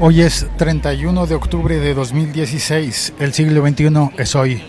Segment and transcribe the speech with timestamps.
[0.00, 3.14] Hoy es 31 de octubre de 2016.
[3.18, 4.62] El siglo XXI es hoy.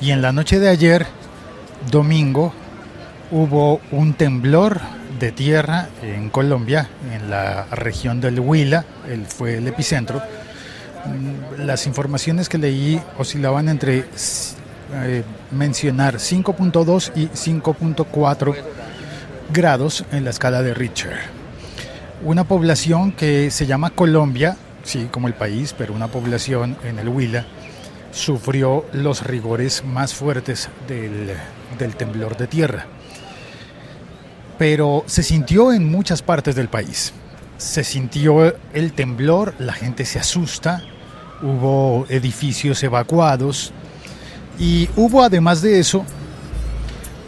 [0.00, 1.06] Y en la noche de ayer,
[1.90, 2.52] domingo,
[3.30, 4.80] hubo un temblor
[5.20, 10.20] de tierra en Colombia, en la región del Huila, él fue el epicentro.
[11.06, 14.04] Mm, Las informaciones que leí oscilaban entre
[14.94, 18.54] eh, mencionar 5.2 y 5.4
[19.52, 21.18] grados en la escala de Richter.
[22.22, 27.08] Una población que se llama Colombia, sí, como el país, pero una población en el
[27.08, 27.46] Huila,
[28.10, 31.32] sufrió los rigores más fuertes del,
[31.78, 32.86] del temblor de tierra.
[34.58, 37.12] Pero se sintió en muchas partes del país.
[37.56, 40.82] Se sintió el temblor, la gente se asusta,
[41.42, 43.72] hubo edificios evacuados
[44.58, 46.04] y hubo además de eso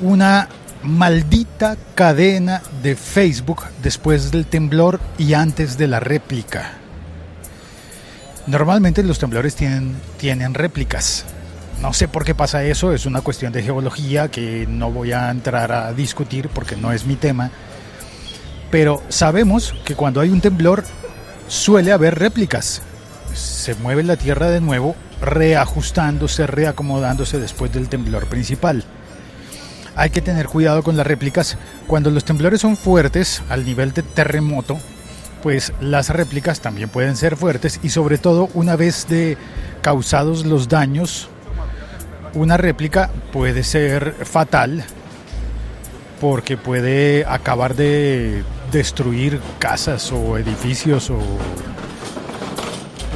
[0.01, 0.49] una
[0.83, 6.73] maldita cadena de Facebook después del temblor y antes de la réplica.
[8.47, 11.25] Normalmente los temblores tienen, tienen réplicas.
[11.81, 15.31] No sé por qué pasa eso, es una cuestión de geología que no voy a
[15.31, 17.51] entrar a discutir porque no es mi tema.
[18.71, 20.85] Pero sabemos que cuando hay un temblor
[21.49, 22.83] suele haber réplicas.
[23.35, 28.85] Se mueve la Tierra de nuevo, reajustándose, reacomodándose después del temblor principal.
[29.97, 31.57] Hay que tener cuidado con las réplicas.
[31.87, 34.79] Cuando los temblores son fuertes, al nivel de terremoto,
[35.43, 39.37] pues las réplicas también pueden ser fuertes y sobre todo una vez de
[39.83, 41.29] causados los daños,
[42.33, 44.85] una réplica puede ser fatal
[46.21, 51.19] porque puede acabar de destruir casas o edificios o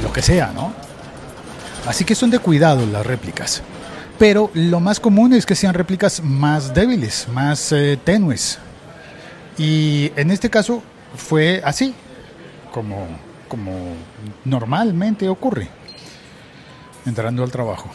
[0.03, 0.88] lo que sea, ¿no?
[1.87, 3.61] Así que son de cuidado las réplicas.
[4.17, 8.59] Pero lo más común es que sean réplicas más débiles, más eh, tenues.
[9.57, 10.83] Y en este caso
[11.15, 11.93] fue así,
[12.71, 13.07] como,
[13.47, 13.95] como
[14.45, 15.69] normalmente ocurre,
[17.05, 17.89] entrando al trabajo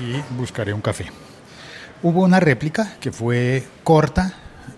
[0.00, 1.06] y buscaré un café.
[2.02, 4.34] Hubo una réplica que fue corta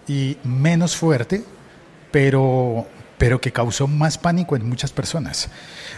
[0.08, 1.44] y menos fuerte,
[2.10, 2.86] pero,
[3.22, 5.48] pero que causó más pánico en muchas personas.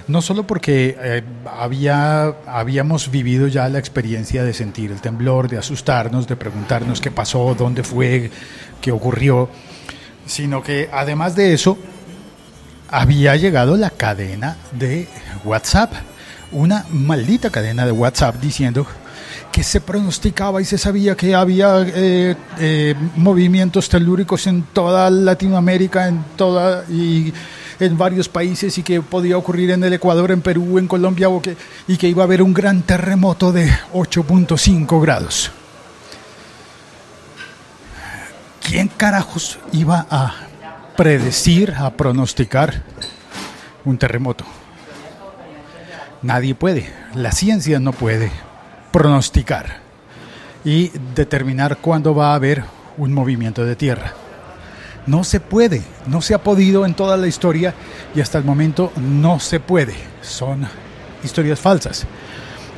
[0.09, 1.23] No solo porque eh,
[1.59, 7.11] había, habíamos vivido ya la experiencia de sentir el temblor, de asustarnos, de preguntarnos qué
[7.11, 8.31] pasó, dónde fue,
[8.83, 9.49] qué ocurrió,
[10.27, 11.79] sino que además de eso,
[12.91, 15.09] había llegado la cadena de
[15.47, 15.95] WhatsApp,
[16.53, 18.87] una maldita cadena de WhatsApp diciendo
[19.55, 26.09] que se pronosticaba y se sabía que había eh, eh, movimientos telúricos en toda Latinoamérica,
[26.09, 27.33] en toda y
[27.79, 31.41] en varios países y que podía ocurrir en el Ecuador, en Perú, en Colombia o
[31.41, 31.57] que,
[31.87, 35.53] y que iba a haber un gran terremoto de 8.5 grados.
[38.61, 40.35] ¿Quién carajos iba a
[40.97, 42.83] predecir, a pronosticar
[43.85, 44.45] un terremoto?
[46.23, 48.33] Nadie puede, la ciencia no puede
[48.95, 49.79] pronosticar
[50.65, 52.63] y determinar cuándo va a haber
[52.97, 54.13] un movimiento de tierra.
[55.05, 57.75] No se puede, no se ha podido en toda la historia
[58.15, 59.97] y hasta el momento no se puede.
[60.23, 60.65] Son
[61.25, 62.07] historias falsas.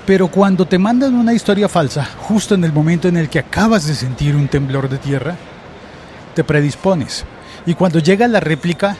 [0.06, 3.86] Pero cuando te mandan una historia falsa, justo en el momento en el que acabas
[3.86, 5.36] de sentir un temblor de tierra,
[6.34, 7.26] te predispones.
[7.66, 8.96] Y cuando llega la réplica,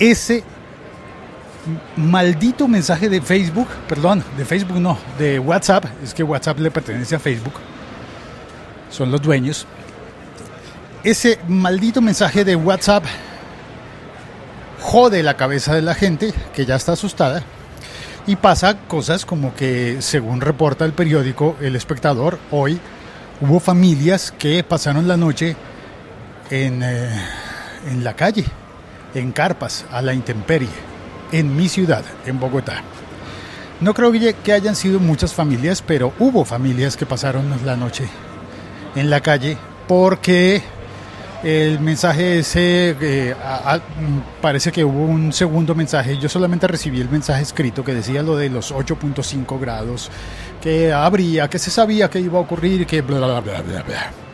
[0.00, 0.42] ese
[1.96, 7.16] maldito mensaje de Facebook, perdón, de Facebook no, de WhatsApp, es que WhatsApp le pertenece
[7.16, 7.54] a Facebook,
[8.90, 9.66] son los dueños,
[11.04, 13.04] ese maldito mensaje de WhatsApp
[14.80, 17.42] jode la cabeza de la gente que ya está asustada
[18.26, 22.78] y pasa cosas como que, según reporta el periódico El Espectador, hoy
[23.40, 25.56] hubo familias que pasaron la noche
[26.50, 27.10] en, eh,
[27.90, 28.44] en la calle,
[29.14, 30.68] en carpas, a la intemperie,
[31.32, 32.82] en mi ciudad, en Bogotá.
[33.80, 34.12] No creo
[34.42, 38.08] que hayan sido muchas familias, pero hubo familias que pasaron la noche
[38.96, 39.56] en la calle
[39.86, 40.62] porque
[41.44, 43.78] el mensaje ese, eh, a,
[44.40, 48.36] parece que hubo un segundo mensaje, yo solamente recibí el mensaje escrito que decía lo
[48.36, 50.10] de los 8.5 grados,
[50.60, 54.27] que habría, que se sabía que iba a ocurrir, que bla, bla, bla, bla, bla.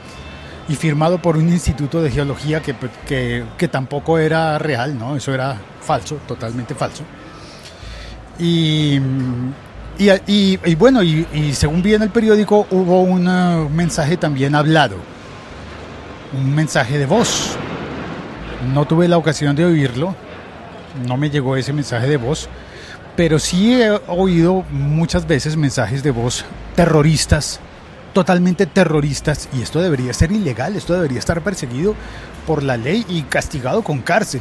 [0.69, 2.75] Y firmado por un instituto de geología que,
[3.07, 5.15] que, que tampoco era real, ¿no?
[5.17, 7.05] Eso era falso, totalmente falso.
[8.39, 8.99] Y,
[9.99, 14.55] y, y, y bueno, y, según vi en el periódico, hubo un uh, mensaje también
[14.55, 14.97] hablado,
[16.33, 17.57] un mensaje de voz.
[18.73, 20.17] No tuve la ocasión de oírlo,
[21.07, 22.49] no me llegó ese mensaje de voz,
[23.17, 26.45] pero sí he oído muchas veces mensajes de voz
[26.75, 27.61] terroristas
[28.15, 31.95] totalmente terroristas y esto debería ser ilegal, esto debería estar perseguido
[32.47, 34.41] por la ley y castigado con cárcel.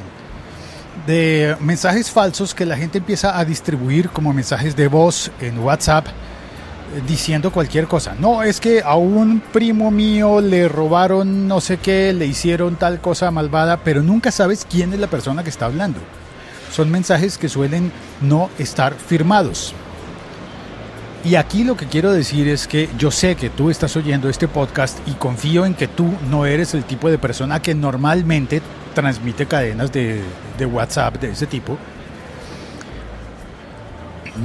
[1.08, 6.06] De mensajes falsos que la gente empieza a distribuir como mensajes de voz en WhatsApp
[6.08, 8.16] eh, diciendo cualquier cosa.
[8.18, 13.02] No, es que a un primo mío le robaron no sé qué, le hicieron tal
[13.02, 16.00] cosa malvada, pero nunca sabes quién es la persona que está hablando.
[16.72, 17.92] Son mensajes que suelen
[18.22, 19.76] no estar firmados.
[21.26, 24.50] Y aquí lo que quiero decir es que yo sé que tú estás oyendo este
[24.50, 28.62] podcast y confío en que tú no eres el tipo de persona que normalmente
[28.94, 30.22] transmite cadenas de,
[30.70, 31.78] WhatsApp de ese tipo.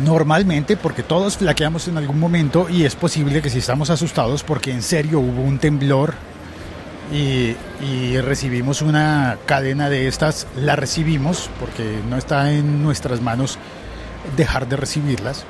[0.05, 4.71] Normalmente porque todos flaqueamos en algún momento y es posible que si estamos asustados porque
[4.71, 6.15] en serio hubo un temblor
[7.13, 7.57] y,
[8.21, 13.59] recibimos una cadena de estas, la recibimos porque no está en nuestras manos
[14.37, 15.45] dejar de recibirlas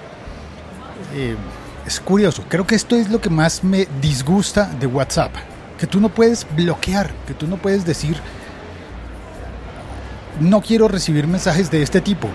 [1.14, 1.36] eh,
[1.86, 2.44] es curioso.
[2.48, 5.34] Creo que esto es lo que más me disgusta de WhatsApp.
[5.78, 8.16] Que tú no puedes bloquear, que tú no puedes decir,
[10.40, 12.28] no quiero recibir mensajes de este tipo.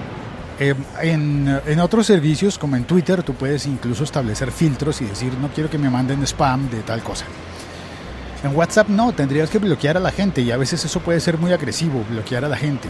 [0.60, 5.34] Eh, en, en, otros servicios, como en Twitter, tú puedes incluso establecer filtros y decir,
[5.42, 7.26] no quiero que me manden spam de tal cosa.
[8.44, 11.38] En WhatsApp no, tendrías que bloquear a la gente y a veces eso puede ser
[11.38, 12.90] muy agresivo, bloquear a la gente.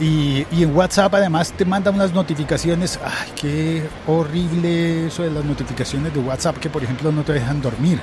[0.00, 2.98] Y, en WhatsApp además te mandan unas notificaciones.
[3.04, 7.60] Ay, qué horrible eso de las notificaciones de WhatsApp que por ejemplo no te dejan
[7.60, 8.00] dormir.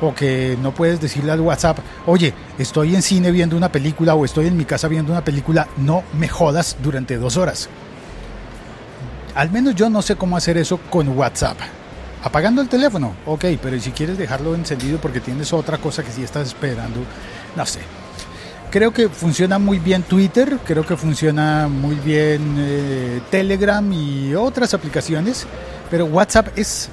[0.00, 4.24] O que no puedes decirle al WhatsApp, oye, estoy en cine viendo una película o
[4.24, 7.68] estoy en mi casa viendo una película, no me jodas durante dos horas.
[9.36, 11.56] Al menos yo no sé cómo hacer eso con WhatsApp.
[12.24, 16.22] Apagando el teléfono, ok, pero si quieres dejarlo encendido porque tienes otra cosa que sí
[16.24, 17.00] estás esperando,
[17.56, 17.80] no sé.
[18.72, 24.72] Creo que funciona muy bien Twitter, creo que funciona muy bien eh, Telegram y otras
[24.72, 25.46] aplicaciones,
[25.90, 26.88] pero WhatsApp es,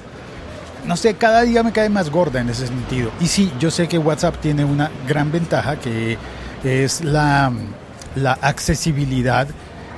[0.86, 3.10] no sé, cada día me cae más gorda en ese sentido.
[3.18, 6.18] Y sí, yo sé que WhatsApp tiene una gran ventaja que
[6.62, 7.50] es la,
[8.14, 9.48] la accesibilidad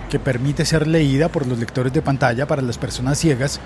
[0.08, 3.58] que permite ser leída por los lectores de pantalla para las personas ciegas.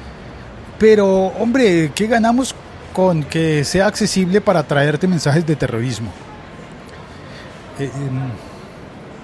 [0.78, 2.54] Pero, hombre, ¿qué ganamos
[2.94, 6.10] con que sea accesible para traerte mensajes de terrorismo?
[7.78, 7.90] Eh,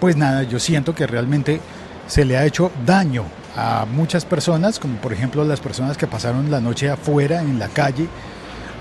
[0.01, 1.61] pues nada, yo siento que realmente
[2.07, 3.25] se le ha hecho daño
[3.57, 7.69] a muchas personas, como por ejemplo las personas que pasaron la noche afuera en la
[7.69, 8.09] calle,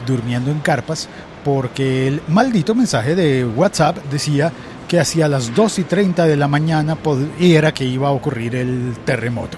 [0.06, 1.08] durmiendo en carpas,
[1.44, 4.52] porque el maldito mensaje de WhatsApp decía
[4.88, 6.98] que hacia las 2 y 30 de la mañana
[7.40, 9.58] era que iba a ocurrir el terremoto.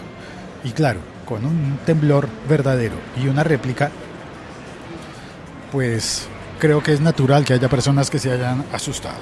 [0.64, 3.90] Y claro, con un temblor verdadero y una réplica,
[5.72, 6.28] pues
[6.60, 9.18] creo que es natural que haya personas que se hayan asustado.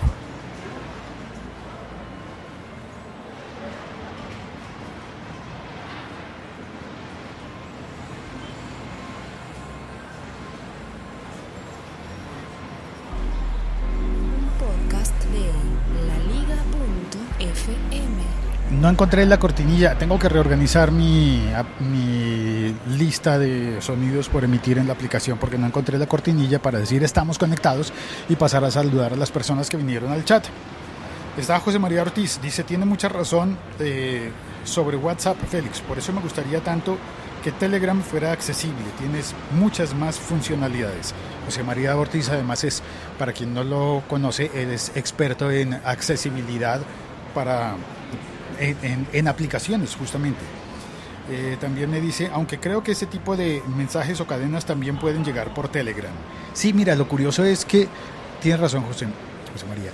[18.71, 19.97] No encontré la cortinilla.
[19.97, 21.43] Tengo que reorganizar mi,
[21.79, 26.79] mi lista de sonidos por emitir en la aplicación porque no encontré la cortinilla para
[26.79, 27.91] decir estamos conectados
[28.29, 30.45] y pasar a saludar a las personas que vinieron al chat.
[31.37, 34.31] Está José María Ortiz, dice, tiene mucha razón eh,
[34.65, 35.79] sobre WhatsApp, Félix.
[35.79, 36.97] Por eso me gustaría tanto
[37.41, 38.83] que Telegram fuera accesible.
[38.99, 41.13] Tienes muchas más funcionalidades.
[41.45, 42.83] José María Ortiz además es,
[43.17, 46.81] para quien no lo conoce, es experto en accesibilidad
[47.33, 47.75] para
[48.59, 50.39] en, aplicaciones justamente.
[51.29, 55.23] Eh, también me dice, aunque creo que ese tipo de mensajes o cadenas también pueden
[55.23, 56.11] llegar por Telegram.
[56.53, 57.87] Sí, mira, lo curioso es que,
[58.41, 59.07] tienes razón José,
[59.53, 59.91] José María,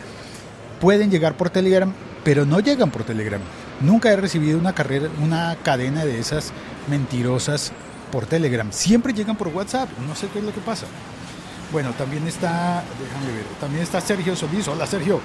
[0.79, 3.41] pueden llegar por Telegram, pero no llegan por Telegram.
[3.81, 6.51] Nunca he recibido una, carrera, una cadena de esas
[6.89, 7.71] mentirosas
[8.11, 8.71] por Telegram.
[8.71, 9.89] Siempre llegan por WhatsApp.
[10.07, 10.87] No sé qué es lo que pasa.
[11.71, 14.67] Bueno, también está, déjame ver, también está Sergio Solís.
[14.67, 15.19] Hola Sergio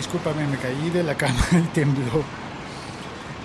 [0.00, 2.24] discúlpame, me caí de la cama y tembló.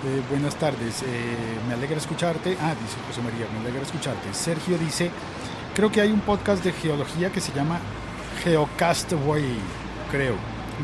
[0.05, 1.35] Eh, buenas tardes, eh,
[1.67, 2.57] me alegra escucharte.
[2.61, 4.33] Ah, dice José María, me alegra escucharte.
[4.33, 5.11] Sergio dice,
[5.73, 7.79] creo que hay un podcast de geología que se llama
[8.43, 9.57] Geocastaway,
[10.09, 10.35] creo.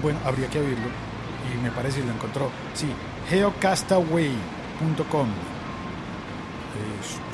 [0.02, 0.90] Bueno, habría que oírlo.
[1.54, 2.50] Y me parece que lo encontró.
[2.74, 2.88] Sí,
[3.30, 5.28] geocastaway.com.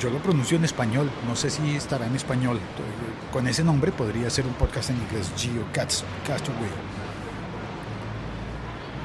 [0.00, 2.60] yo lo pronuncio en español, no sé si estará en español.
[3.32, 6.97] Con ese nombre podría ser un podcast en inglés, Geocastaway.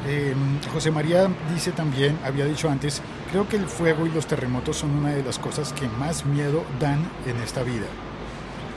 [0.05, 0.33] Eh,
[0.73, 4.91] José María dice también, había dicho antes, creo que el fuego y los terremotos son
[4.91, 7.85] una de las cosas que más miedo dan en esta vida.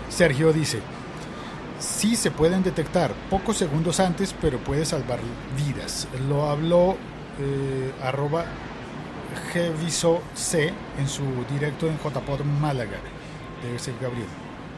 [0.09, 0.81] Sergio dice,
[1.81, 5.19] sí se pueden detectar pocos segundos antes, pero puede salvar
[5.57, 6.07] vidas.
[6.29, 6.97] Lo habló
[7.41, 8.45] eh, arroba
[10.35, 12.99] C en su directo en JPod Málaga.
[13.63, 14.29] Debe ser Gabriel.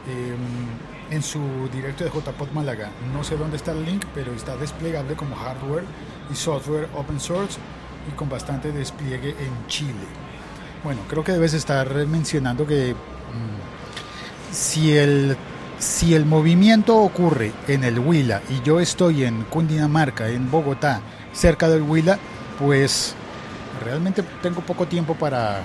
[0.07, 2.89] em, en su directo de JPod Málaga.
[3.13, 5.83] No sé dónde está el link, pero está desplegable como hardware
[6.31, 7.57] y software open source
[8.07, 10.07] y con bastante despliegue en Chile.
[10.83, 15.37] Bueno, creo que debes estar mencionando que mm, si el
[15.79, 21.01] si el movimiento ocurre en el Huila y yo estoy en Cundinamarca, en Bogotá,
[21.31, 22.19] cerca del Huila,
[22.59, 23.15] pues
[23.83, 25.61] realmente tengo poco tiempo para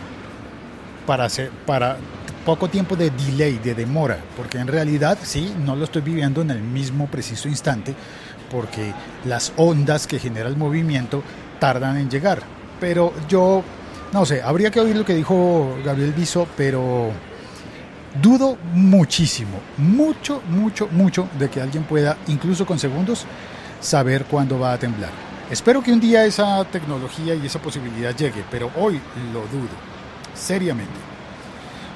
[1.05, 1.97] para hacer para
[2.45, 6.51] poco tiempo de delay, de demora, porque en realidad sí, no lo estoy viviendo en
[6.51, 7.95] el mismo preciso instante,
[8.51, 8.93] porque
[9.25, 11.23] las ondas que genera el movimiento
[11.59, 12.43] tardan en llegar.
[12.79, 13.63] Pero yo,
[14.13, 17.11] no sé, habría que oír lo que dijo Gabriel Viso, pero
[18.21, 23.25] dudo muchísimo, mucho, mucho, mucho de que alguien pueda, incluso con segundos,
[23.81, 25.11] saber cuándo va a temblar.
[25.51, 29.01] Espero que un día esa tecnología y esa posibilidad llegue, pero hoy
[29.33, 29.75] lo dudo,
[30.35, 31.14] seriamente.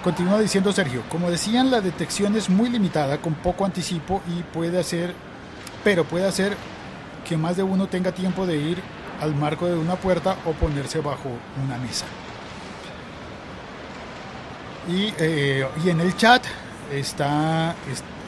[0.03, 4.79] Continúa diciendo Sergio, como decían, la detección es muy limitada, con poco anticipo y puede
[4.79, 5.13] hacer,
[5.83, 6.57] pero puede hacer
[7.29, 8.83] que más de uno tenga tiempo de ir
[9.21, 11.31] al marco de una puerta o ponerse bajo
[11.65, 12.07] una mesa.
[14.89, 16.45] Y, eh, y en el chat
[16.93, 17.75] está,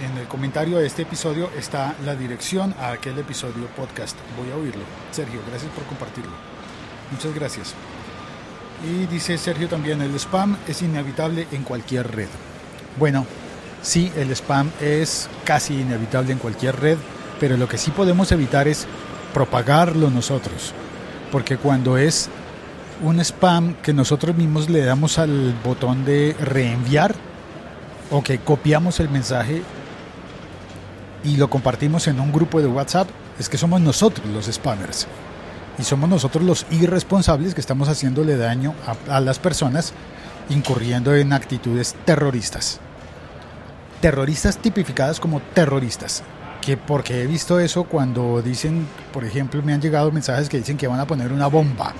[0.00, 4.16] en el comentario de este episodio está la dirección a aquel episodio podcast.
[4.36, 4.82] Voy a oírlo.
[5.12, 6.32] Sergio, gracias por compartirlo.
[7.10, 7.74] Muchas gracias.
[8.82, 12.28] Y dice Sergio también, el spam es inevitable en cualquier red.
[12.98, 13.26] Bueno,
[13.82, 16.96] sí, el spam es casi inevitable en cualquier red,
[17.38, 18.86] pero lo que sí podemos evitar es
[19.34, 20.72] propagarlo nosotros.
[21.30, 22.30] Porque cuando es
[23.02, 27.14] un spam que nosotros mismos le damos al botón de reenviar
[28.10, 29.62] o que copiamos el mensaje
[31.22, 33.08] y lo compartimos en un grupo de WhatsApp,
[33.38, 35.06] es que somos nosotros los spammers.
[35.80, 38.74] Y somos nosotros los irresponsables que estamos haciéndole daño
[39.08, 39.94] a, las personas
[40.50, 42.80] incurriendo en actitudes terroristas.
[44.00, 46.22] Terroristas tipificadas como terroristas.
[46.60, 50.76] Que porque he visto eso cuando dicen, por ejemplo, me han llegado mensajes que dicen
[50.76, 51.94] que van a poner una bomba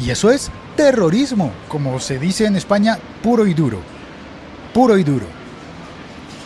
[0.00, 3.80] y eso es terrorismo, como se dice en España, puro y duro.
[4.72, 5.26] Puro y duro.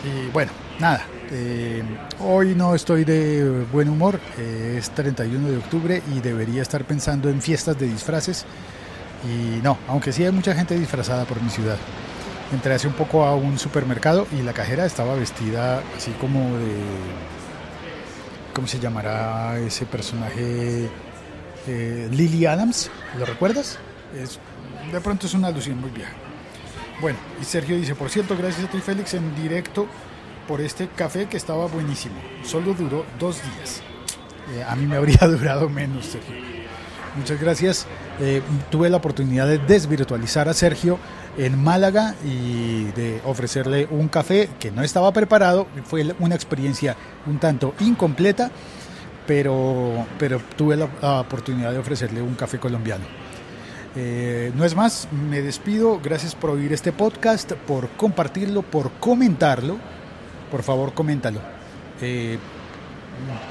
[0.03, 1.05] Y bueno, nada.
[1.35, 1.81] Eh,
[2.19, 4.19] hoy no estoy de buen humor.
[4.37, 8.45] Eh, es 31 de octubre y debería estar pensando en fiestas de disfraces.
[9.25, 11.77] Y no, aunque sí hay mucha gente disfrazada por mi ciudad.
[12.51, 16.75] Entré hace un poco a un supermercado y la cajera estaba vestida así como de...
[18.53, 20.87] ¿Cómo se llamará ese personaje?
[21.67, 23.79] eh, Lily Adams, ¿lo recuerdas?
[24.91, 26.11] De pronto es una alusión muy vieja.
[27.01, 29.87] Bueno, y Sergio dice, por cierto, gracias a ti Félix en directo
[30.47, 32.15] por este café que estaba buenísimo.
[32.43, 33.81] Solo duró dos días.
[34.55, 36.35] Eh, a mí me habría durado menos, Sergio.
[37.15, 37.85] Muchas gracias.
[38.19, 40.97] Eh, tuve la oportunidad de desvirtualizar a Sergio
[41.37, 45.67] en Málaga y de ofrecerle un café que no estaba preparado.
[45.85, 46.95] Fue una experiencia
[47.27, 48.51] un tanto incompleta
[49.25, 50.85] pero, pero tuve la,
[51.19, 53.05] oportunidad de ofrecerle un café colombiano.
[53.95, 55.99] Eh, no es más, me despido.
[56.03, 59.77] Gracias por oír este podcast, por compartirlo, por comentarlo.
[60.53, 61.39] Por favor, coméntalo.
[61.99, 62.37] Eh,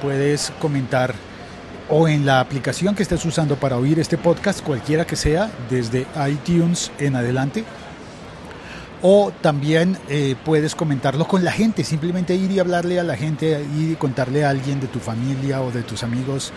[0.01, 1.13] puedes comentar
[1.89, 6.07] o en la aplicación que estés usando para oír este podcast, cualquiera que sea, desde
[6.29, 7.65] iTunes en adelante
[9.01, 13.67] o también eh, puedes comentarlo con la gente, simplemente ir y hablarle a la gente,
[13.77, 16.53] y contarle a alguien de tu familia o de tus amigos.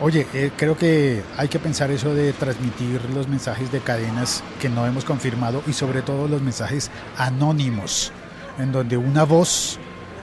[0.00, 4.68] Oye, eh, creo que hay que pensar eso de transmitir los mensajes de cadenas que
[4.68, 8.12] no hemos confirmado y sobre todo los mensajes anónimos,
[8.58, 9.78] en donde una voz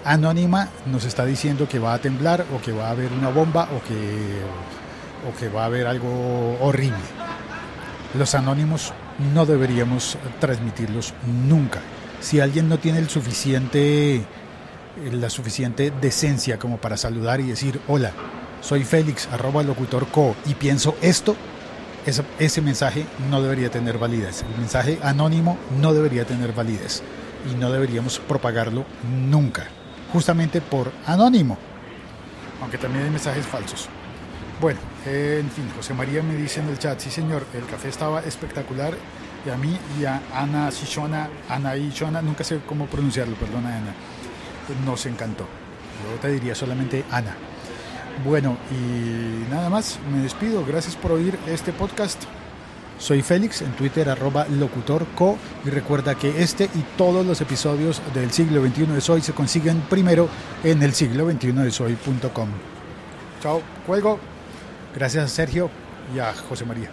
[0.06, 3.70] anónima nos está diciendo que va a temblar o que va a haber una bomba
[3.76, 4.42] o que,
[5.28, 6.98] o que va a haber algo horrible.
[8.18, 8.94] Los anónimos
[9.34, 11.14] no deberíamos transmitirlos
[11.48, 11.82] nunca.
[12.22, 13.10] Si alguien no tiene la
[15.30, 18.12] suficiente decencia como para saludar y decir, hola,
[18.62, 21.36] soy Félix, arroba locutor co, y pienso esto,
[22.06, 24.44] ese, ese mensaje no debería tener validez.
[24.44, 27.04] El mensaje anónimo no debería tener validez
[27.50, 28.86] y no deberíamos propagarlo
[29.30, 29.68] nunca,
[30.12, 31.58] justamente por anónimo,
[32.62, 33.88] aunque también hay mensajes falsos.
[34.60, 38.22] Bueno, en fin, José María me dice en el chat, sí señor, el café estaba
[38.22, 38.94] espectacular
[39.46, 43.94] y a mí y a Ana Shishona, Ana Shishona, nunca sé cómo pronunciarlo, perdona Ana,
[44.86, 45.46] nos encantó.
[46.04, 47.36] Yo te diría solamente Ana.
[48.26, 52.24] Bueno, y nada más, me despido, gracias por oír este podcast.
[53.00, 58.32] Soy Félix, en Twitter arroba locutorco y recuerda que este y todos los episodios del
[58.32, 60.28] siglo XXI de Soy se consiguen primero
[60.64, 61.54] en el siglo XXI
[61.96, 62.52] de.
[63.42, 64.20] Chao, juego.
[64.94, 65.70] Gracias a Sergio
[66.14, 66.90] y a José María.